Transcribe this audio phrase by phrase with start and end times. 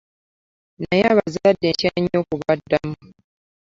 [0.81, 2.97] Naye abazadde ntya nyo okubaddamu.